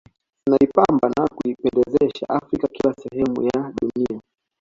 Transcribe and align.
Zinaipamba 0.45 1.09
na 1.17 1.27
kuipendezesha 1.27 2.29
Afrika 2.29 2.67
kila 2.67 2.93
sehemu 2.93 3.43
ya 3.43 3.73
dunia 3.81 4.21